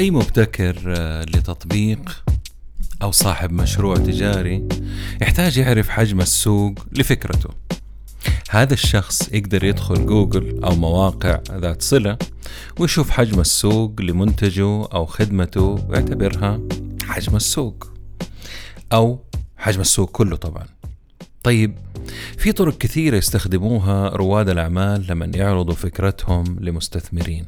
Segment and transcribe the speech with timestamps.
[0.00, 2.24] أي مبتكر آه، لتطبيق
[3.02, 4.68] أو صاحب مشروع تجاري
[5.22, 7.48] يحتاج يعرف حجم السوق لفكرته.
[8.50, 12.18] هذا الشخص يقدر يدخل جوجل أو مواقع ذات صلة
[12.78, 16.60] ويشوف حجم السوق لمنتجه أو خدمته ويعتبرها
[17.04, 17.92] حجم السوق
[18.92, 19.24] أو
[19.56, 20.66] حجم السوق كله طبعا.
[21.42, 21.74] طيب
[22.40, 27.46] في طرق كثيرة يستخدموها رواد الأعمال لما يعرضوا فكرتهم لمستثمرين.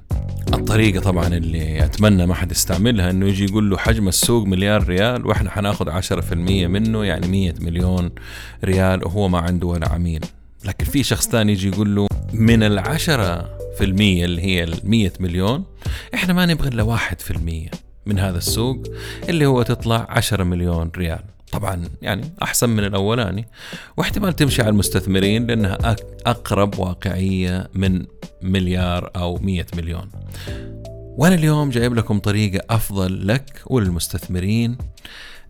[0.54, 5.26] الطريقة طبعا اللي أتمنى ما حد يستعملها إنه يجي يقول له حجم السوق مليار ريال
[5.26, 8.10] وإحنا حناخد عشرة في المية منه يعني مية مليون
[8.64, 10.24] ريال وهو ما عنده ولا عميل.
[10.64, 15.64] لكن في شخص ثاني يجي يقول له من العشرة في المية اللي هي المية مليون
[16.14, 17.70] إحنا ما نبغى إلا واحد في المية
[18.06, 18.82] من هذا السوق
[19.28, 21.22] اللي هو تطلع عشرة مليون ريال.
[21.52, 23.46] طبعا يعني أحسن من الاولاني
[23.96, 25.78] واحتمال تمشي على المستثمرين لأنها
[26.26, 28.06] أقرب واقعية من
[28.42, 30.10] مليار أو مية مليون.
[31.16, 34.78] وأنا اليوم جايب لكم طريقة أفضل لك وللمستثمرين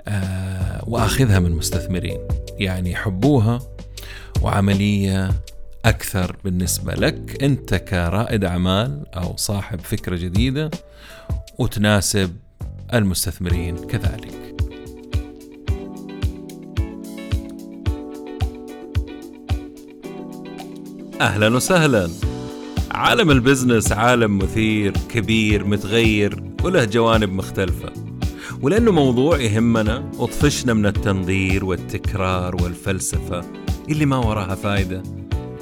[0.09, 2.19] آه وأخذها من مستثمرين.
[2.59, 3.59] يعني حبوها
[4.43, 5.31] وعملية
[5.85, 7.43] أكثر بالنسبة لك.
[7.43, 10.71] أنت كرائد أعمال أو صاحب فكرة جديدة
[11.59, 12.37] وتناسب
[12.95, 14.42] المستثمرين كذلك.
[21.23, 22.11] أهلا وسهلا.
[22.91, 27.93] عالم البزنس عالم مثير كبير متغير وله جوانب مختلفة.
[28.63, 33.41] ولأنه موضوع يهمنا وطفشنا من التنظير والتكرار والفلسفة
[33.89, 35.03] اللي ما وراها فايدة.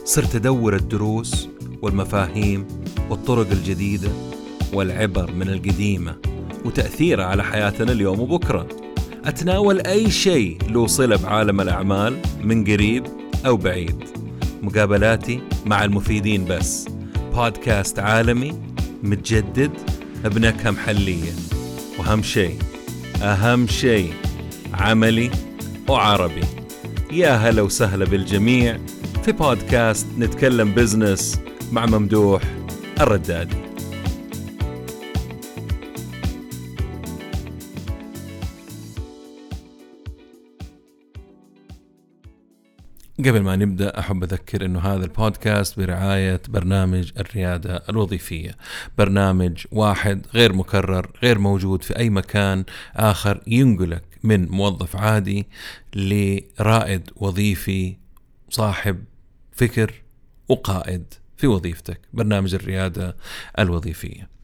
[0.05, 1.49] صرت أدور الدروس
[1.83, 2.67] والمفاهيم
[3.11, 4.11] والطرق الجديدة
[4.73, 6.17] والعبر من القديمة
[6.65, 8.67] وتأثيرها على حياتنا اليوم وبكرة.
[9.25, 13.07] أتناول أي شيء له صلة بعالم الأعمال من قريب
[13.47, 14.05] أو بعيد.
[14.63, 16.89] مقابلاتي مع المفيدين بس.
[17.35, 18.61] بودكاست عالمي
[19.03, 19.71] متجدد
[20.25, 21.33] بنكهة محلية
[21.99, 22.59] وأهم شيء
[23.23, 24.13] أهم شيء
[24.75, 25.31] عملي
[25.89, 26.45] وعربي.
[27.13, 28.79] يا هلا وسهلا بالجميع
[29.25, 31.41] في بودكاست نتكلم بزنس
[31.73, 32.43] مع ممدوح
[33.01, 33.70] الردادي.
[43.29, 48.57] قبل ما نبدأ أحب أذكر إنه هذا البودكاست برعاية برنامج الريادة الوظيفية،
[48.99, 52.65] برنامج واحد غير مكرر، غير موجود في أي مكان
[52.97, 55.47] آخر ينقلك من موظف عادي
[55.95, 57.97] لرائد وظيفي
[58.51, 59.05] صاحب
[59.53, 60.03] فكر
[60.49, 63.17] وقائد في وظيفتك، برنامج الريادة
[63.59, 64.40] الوظيفية.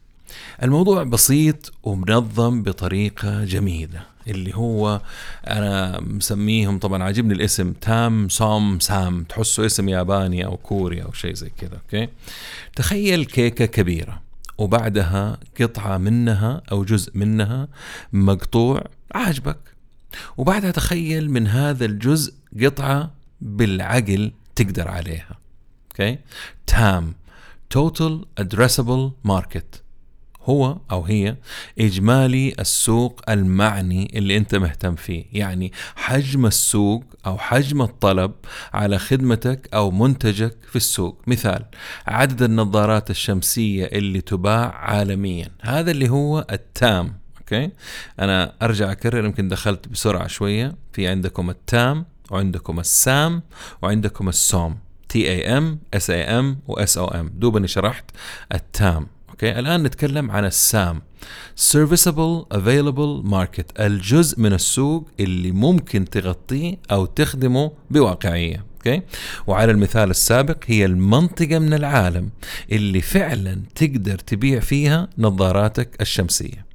[0.62, 4.16] الموضوع بسيط ومنظم بطريقة جميلة.
[4.28, 5.00] اللي هو
[5.47, 11.34] أنا مسميهم طبعا عاجبني الاسم TAM SOM SAM تحسه اسم ياباني أو كوري أو شيء
[11.34, 12.09] زي كذا أوكي
[12.76, 14.22] تخيل كيكة كبيرة
[14.59, 17.69] وبعدها قطعة منها أو جزء منها
[18.12, 18.84] مقطوع
[19.15, 19.59] عاجبك
[20.36, 23.10] وبعدها تخيل من هذا الجزء قطعة
[23.41, 25.38] بالعقل تقدر عليها
[25.91, 26.19] أوكي
[26.66, 27.14] TAM
[27.70, 29.82] Total Addressable Market
[30.46, 31.36] هو أو هي
[31.78, 35.24] إجمالي السوق المعني اللي أنت مهتم فيه.
[35.32, 38.32] يعني حجم السوق أو حجم الطلب
[38.74, 41.22] على خدمتك أو منتجك في السوق.
[41.26, 41.64] مثال
[42.06, 45.48] عدد النظارات الشمسية اللي تباع عالميا.
[45.60, 47.70] هذا اللي هو ال TAM أوكي؟
[48.20, 50.76] أنا أرجع أكرر يمكن دخلت بسرعة شوية.
[50.92, 53.42] في عندكم ال TAM وعندكم السام
[53.82, 58.04] وعندكم ال SOM TAM SAM و SOM دوبني شرحت
[58.54, 59.06] ال TAM.
[59.36, 61.02] أوكي الآن نتكلم عن ال SAM.
[61.72, 63.80] Serviceable Available Market.
[63.80, 68.64] الجزء من السوق اللي ممكن تغطيه أو تخدمه بواقعية.
[68.76, 69.02] أوكي
[69.47, 72.30] وعلى المثال السابق هي المنطقة من العالم
[72.72, 76.66] اللي فعلا تقدر تبيع فيها نظاراتك الشمسية.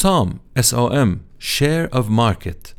[0.00, 1.08] SOM S O M
[1.40, 2.74] Share of Market.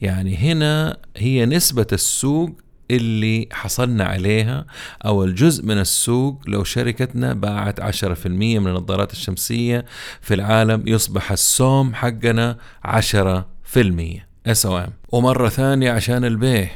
[0.00, 2.50] يعني هنا هي نسبة السوق
[2.90, 4.66] اللي حصلنا عليها
[5.04, 9.84] أو الجزء من السوق لو شركتنا باعت 10% من النظارات الشمسية
[10.20, 12.98] في العالم يصبح ال SOM حقنا 10%
[14.46, 16.70] SOM ومرة ثانية عشان البيع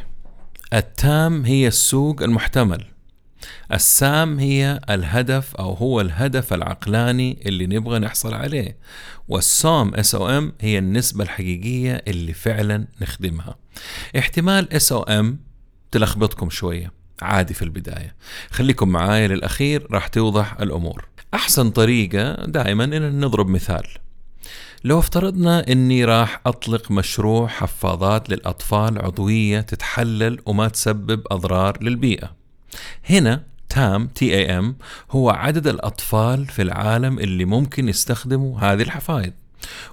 [0.73, 2.85] ال TAM هي السوق المحتمل.
[3.73, 8.79] السام هي الهدف أو هو الهدف العقلاني اللي نبغى نحصل عليه.
[9.29, 13.57] وال SOM SOM هي النسبة الحقيقية اللي فعلا نخدمها.
[14.19, 15.39] احتمال SOM
[15.91, 16.93] تلخبطكم شوية.
[17.23, 18.15] عادي في البداية.
[18.51, 21.05] خليكم معايا للأخير راح توضح الأمور.
[21.35, 23.87] أحسن طريقة دائما إن نضرب مثال.
[24.85, 32.37] لو افترضنا إني راح أطلق مشروع حفاضات للأطفال عضوية تتحلل وما تسبب أضرار للبيئة.
[33.11, 34.77] هنا TAM TAM
[35.11, 39.33] هو عدد الأطفال في العالم اللي ممكن يستخدموا هذه الحفايض.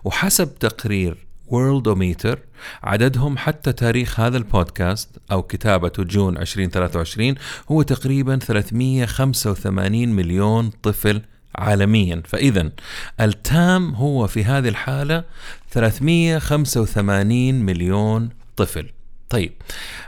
[0.04, 2.39] وحسب تقرير Worldometer
[2.84, 7.36] عددهم حتى تاريخ هذا البودكاست أو كتابته June 2023
[7.72, 11.22] هو تقريبا 385 مليون طفل
[11.56, 12.24] عالميا.
[12.25, 12.72] فإذا
[13.21, 15.24] ال TAM هو في هذه الحالة
[15.72, 18.90] 385 مليون طفل.
[19.30, 19.54] طيب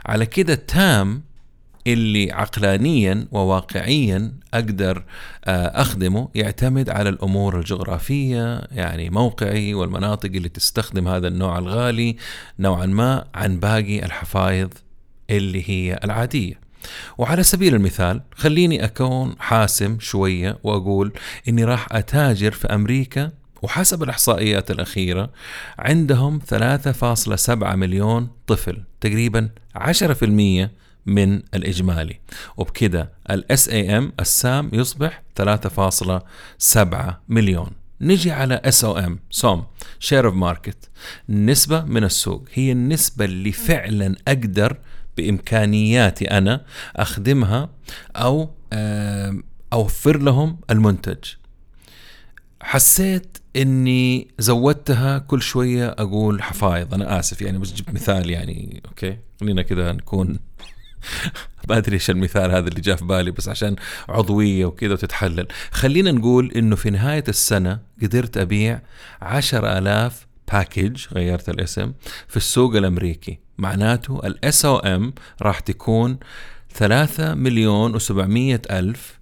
[0.06, 1.22] على كده TAM
[1.86, 5.04] اللي عقلانيا وواقعيا أقدر
[5.44, 12.16] آه، أخدمه يعتمد على الأمور الجغرافية يعني موقعي والمناطق اللي تستخدم هذا النوع الغالي
[12.58, 14.74] نوعا ما عن باقي الحفايض
[15.30, 16.60] اللي هي العادية.
[17.18, 21.12] وعلى سبيل المثال خليني أكون حاسم شوية وأقول
[21.48, 23.30] إني راح أتاجر في أمريكا
[23.62, 25.30] وحسب الإحصائيات الأخيرة
[25.78, 29.48] عندهم 3.7 مليون طفل تقريبا
[29.78, 30.68] 10%
[31.06, 32.20] من الإجمالي.
[32.56, 37.70] وبكده ال SAM ال SAM يصبح 3.7 مليون.
[38.00, 39.64] نجي على SOM SOM
[39.98, 40.90] Share of Market
[41.28, 42.44] من السوق.
[42.52, 44.76] هي النسبة اللي فعلا أقدر
[45.16, 46.64] بإمكانياتي أنا
[46.96, 47.70] أخدمها
[48.16, 48.50] أو
[49.72, 51.24] أوفر لهم المنتج.
[52.62, 59.18] حسيت إني زودتها كل شوية أقول حفايض أنا آسف يعني بس جبت مثال يعني أوكي؟
[59.40, 60.38] خلينا كذا نكون
[61.68, 63.76] ما أدري إيش المثال هذا اللي جاء في بالي بس عشان
[64.08, 65.46] عضوية وكذا وتتحلل.
[65.70, 68.80] خلينا نقول إنه في نهاية السنة قدرت أبيع
[69.22, 71.92] عشر ألاف package غيرت الاسم
[72.28, 73.38] في السوق الأمريكي.
[73.58, 76.18] معناته ال SOM راح تكون
[76.74, 79.18] ثلاثة مليون وسبعمية ألف.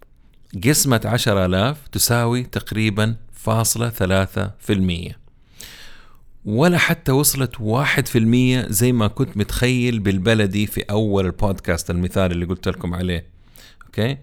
[0.65, 5.24] قسمة عشر ألاف تساوي تقريبا فاصلة ثلاثة في المية.
[6.45, 12.33] ولا حتى وصلت واحد في المية زي ما كنت متخيل بالبلدي في أول البودكاست المثال
[12.33, 13.27] اللي قلت لكم عليه.
[13.87, 14.19] okay؟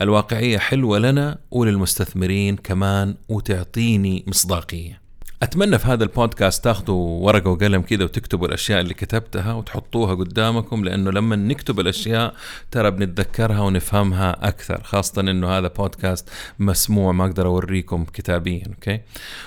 [0.00, 4.99] الواقعية حلوة لنا وللمستثمرين كمان وتعطيني مصداقية.
[5.42, 11.10] أتمنى في هذا البودكاست تاخذوا ورقة وقلم كذا وتكتبوا الأشياء اللي كتبتها وتحطوها قدامكم لأنه
[11.10, 12.34] لما نكتب الأشياء
[12.70, 16.28] ترى بنتذكرها ونفهمها أكثر خاصة إنه هذا بودكاست
[16.58, 19.00] مسموع ما أقدر أوريكم كتابيا okay؟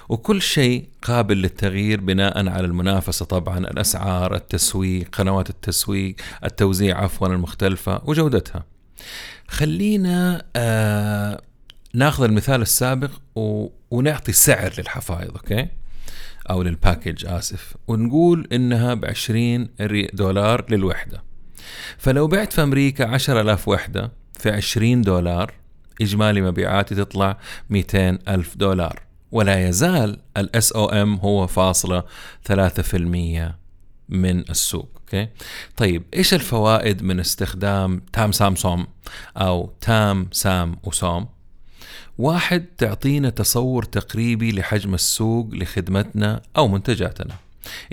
[0.10, 8.02] وكل شيء قابل للتغيير بناء على المنافسة طبعا الأسعار التسويق قنوات التسويق التوزيع عفوا المختلفة
[8.06, 8.64] وجودتها.
[9.48, 11.42] خلينا آه
[11.94, 13.68] ناخذ المثال السابق و...
[13.92, 15.68] ونعطي سعر للحفايض okay؟
[16.50, 19.68] أو لل package آسف ونقول إنها ب 20
[20.14, 21.24] دولار للوحدة.
[21.98, 25.54] فلو بعت في أمريكا 10000 وحدة في 20 دولار
[26.02, 27.38] إجمالي مبيعاتي تطلع
[27.70, 29.02] 200 ألف دولار.
[29.32, 32.04] ولا يزال ال SOM هو فاصلة
[32.44, 32.54] 3%
[34.10, 35.28] من السوق أوكي؟
[35.78, 38.88] طيب إيش الفوائد من استخدام تام سام صوم
[39.38, 41.28] أو تام سام وصوم
[42.18, 47.36] واحد تعطينا تصور تقريبي لحجم السوق لخدمتنا أو منتجاتنا.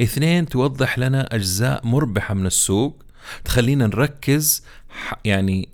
[0.00, 3.02] اثنين توضح لنا أجزاء مربحة من السوق
[3.44, 4.64] تخلينا نركز
[5.24, 5.68] يعني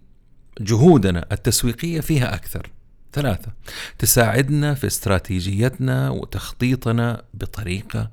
[0.60, 2.70] جهودنا التسويقية فيها أكثر.
[3.12, 3.52] ثلاثة
[3.98, 8.10] تساعدنا في استراتيجيتنا وتخطيطنا بطريقة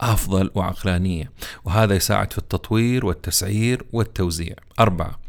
[0.00, 1.32] أفضل وعقلانية
[1.64, 4.54] وهذا يساعد في التطوير والتسعير والتوزيع.
[4.80, 5.23] أربعة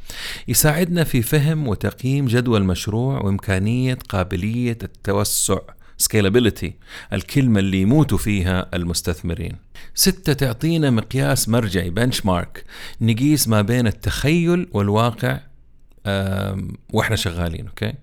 [0.48, 5.60] يساعدنا في فهم وتقييم جدوى المشروع وإمكانية قابلية التوسع
[6.03, 6.70] scalability
[7.13, 9.56] الكلمة اللي يموتوا فيها المستثمرين.
[9.96, 12.63] ستة تعطينا مقياس مرجعي بنشمارك
[13.01, 15.39] نقيس ما بين التخيل والواقع
[16.94, 17.94] وإحنا شغالين okay؟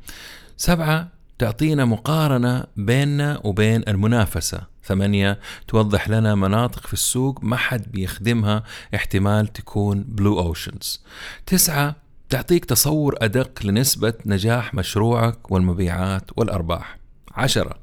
[0.56, 4.72] سبعة تعطينا مقارنة بيننا وبين المنافسة.
[4.84, 5.38] ثمانية
[5.68, 8.62] توضح لنا مناطق في السوق ما حد بيخدمها
[8.94, 11.04] احتمال تكون blue oceans
[11.46, 11.96] تسعة
[12.32, 16.98] تعطيك تصور أدق لنسبة نجاح مشروعك والمبيعات والأرباح.
[17.34, 17.74] عشرة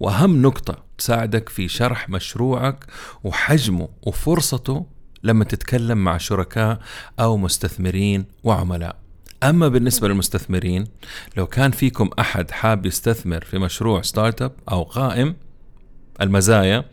[0.00, 2.84] وأهم نقطة تساعدك في شرح مشروعك
[3.24, 4.86] وحجمه وفرصته
[5.22, 6.80] لما تتكلم مع شركاء
[7.20, 8.96] أو مستثمرين وعملاء.
[9.42, 10.84] أما بالنسبة للمستثمرين
[11.36, 15.36] لو كان فيكم أحد حاب يستثمر في مشروع startup أو قائم
[16.20, 16.84] المزايا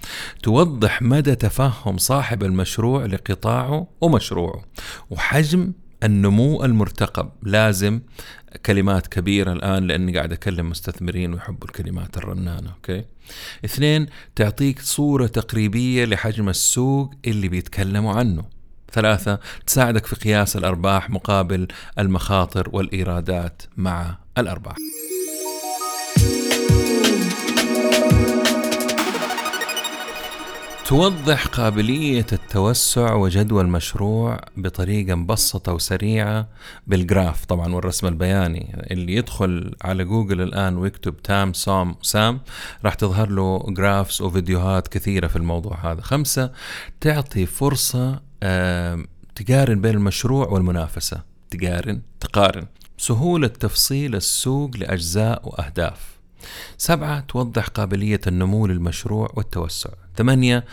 [0.43, 4.61] توضح مدى تفهم صاحب المشروع لقطاعه ومشروعه
[5.09, 7.29] وحجم النمو المرتقب.
[7.43, 8.01] لازم
[8.65, 13.05] كلمات كبيرة الآن لأني قاعد أكلم مستثمرين ويحبوا الكلمات الرنانة okay؟
[13.65, 18.43] اثنين تعطيك صورة تقريبية لحجم السوق اللي بيتكلموا عنه.
[18.91, 21.67] ثلاثة تساعدك في قياس الأرباح مقابل
[21.99, 24.75] المخاطر والإيرادات مع الأرباح.
[30.93, 36.47] توضح قابلية التوسع وجدوى المشروع بطريقة مبسطة وسريعة
[36.87, 38.75] بال graph طبعا والرسم البياني.
[38.91, 42.41] اللي يدخل على جوجل الآن ويكتب TAM SAM SOM
[42.85, 46.01] راح تظهر له graphs وفيديوهات كثيرة في الموضوع هذا.
[46.01, 46.51] خمسة
[47.01, 48.21] تعطي فرصة
[49.35, 51.21] تقارن بين المشروع والمنافسة.
[51.49, 52.65] تقارن تقارن.
[52.97, 56.13] سهولة تفصيل السوق لأجزاء وأهداف.
[56.77, 59.89] سبعة توضح قابلية النمو للمشروع والتوسع.
[60.17, 60.65] ثمانية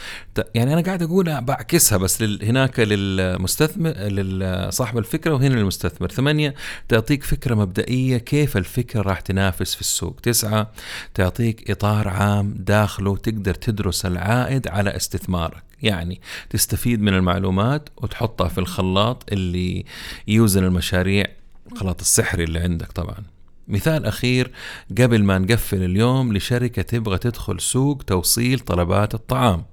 [0.54, 6.08] يعني أنا قاعد أقول بعكسها بس هناك للمستثمر لصاحب الفكرة وهنا للمستثمر.
[6.08, 6.54] ثمانية
[6.88, 10.20] تعطيك فكرة مبدئية كيف الفكرة راح تنافس في السوق.
[10.22, 10.70] تسعة
[11.14, 15.62] تعطيك إطار عام داخله تقدر تدرس العائد على استثمارك.
[15.82, 19.84] يعني تستفيد من المعلومات وتحطها في الخلاط اللي
[20.28, 21.24] يوزن المشاريع
[21.72, 23.24] الخلاط السحري اللي عندك طبعا.
[23.70, 24.50] مثال أخير
[24.98, 29.64] قبل ما نقفل اليوم لشركة تبغى تدخل سوق توصيل طلبات الطعام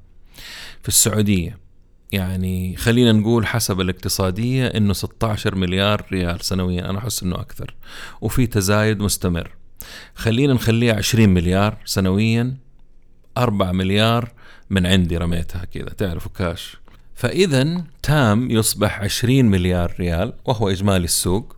[0.82, 1.58] في السعودية.
[2.12, 7.76] يعني خلينا نقول حسب الاقتصادية إنه 16 مليار ريال سنويا أنا أحس إنه أكثر.
[8.22, 9.52] وفي تزايد مستمر.
[10.16, 12.58] خلينا نخليها 20 مليار سنويا
[13.38, 14.32] 4 مليار
[14.70, 16.78] من عندي رميتها كذا تعرفوا كاش.
[17.16, 21.57] فإذا تام يصبح 20 مليار ريال وهو إجمالي السوق.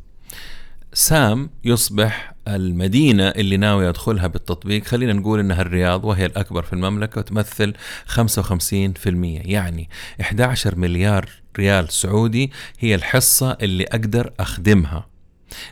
[0.93, 4.83] سام يصبح المدينة اللي ناوي أدخلها بالتطبيق.
[4.85, 7.73] خلينا نقول إنها الرياض وهي الأكبر في المملكة وتمثل
[8.07, 9.89] 55% يعني
[10.21, 15.09] 11 مليار ريال سعودي هي الحصة اللي أقدر أخدمها.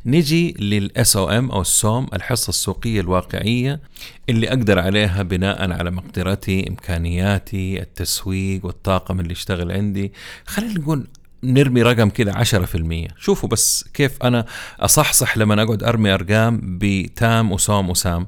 [0.06, 3.80] نجي للإس أو إم أو السوم الحصة السوقية الواقعية
[4.30, 10.14] اللي أقدر عليها بناء على مقدرتي إمكانياتي التسويق والطاقم اللي يشتغل عندي.
[10.46, 11.08] خلينا نقول
[11.44, 14.46] نرمي رقم كذا 10% شوفوا بس كيف أنا
[14.80, 18.28] أصحصح لما اقعد أرمي أرقام بتام وسوم وسام.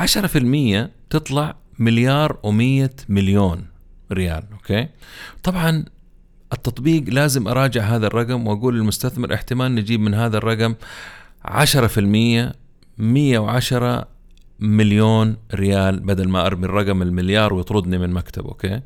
[0.00, 3.66] 10% تطلع مليار و100 مليون
[4.12, 4.88] ريال أوكي؟
[5.42, 5.84] طبعا
[6.52, 10.74] التطبيق لازم أراجع هذا الرقم وأقول للمستثمر احتمال نجيب من هذا الرقم
[11.46, 12.54] 10%
[12.98, 14.08] 110
[14.60, 18.80] مليون ريال بدل ما أرمي الرقم المليار ويطردني من مكتب okay؟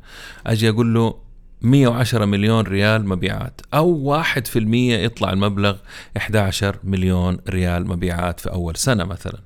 [0.47, 1.24] أجي أقول له
[1.61, 5.75] 110 مليون ريال مبيعات أو 1% يطلع المبلغ
[6.17, 9.39] 11 مليون ريال مبيعات في أول سنة مثلا.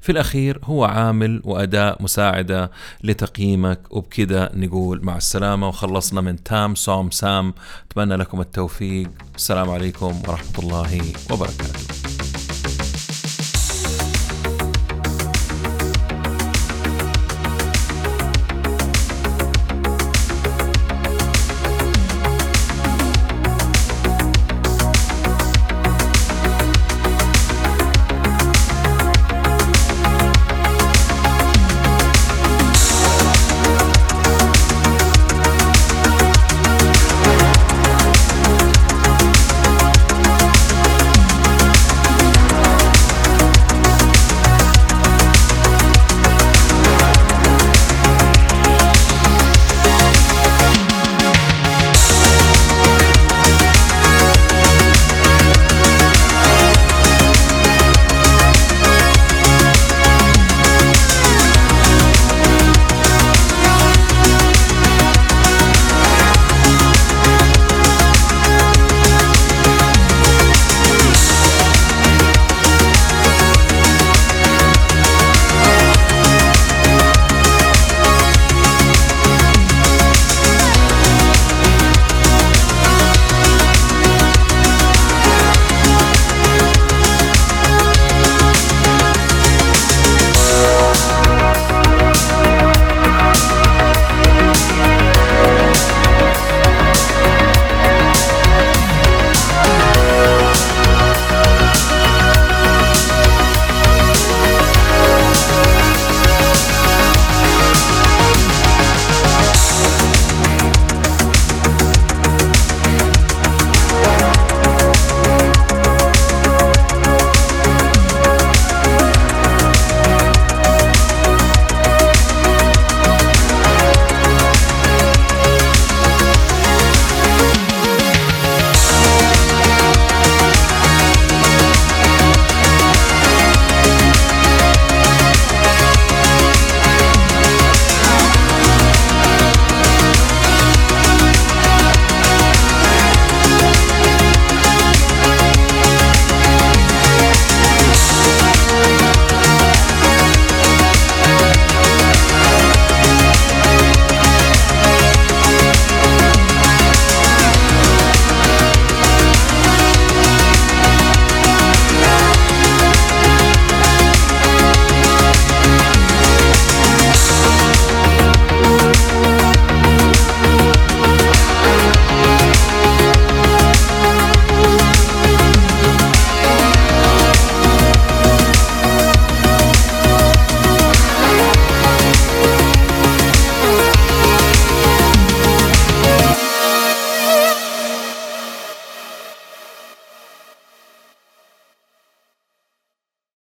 [0.00, 2.70] في الأخير هو عامل وأداة مساعدة
[3.04, 7.54] لتقييمك وبكذا نقول مع السلامة وخلصنا من TAM SOM SAM.
[7.90, 9.10] أتمنى لكم التوفيق.
[9.36, 12.07] السلام عليكم ورحمة الله وبركاته.